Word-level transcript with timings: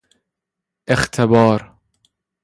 اختبار 0.87 1.75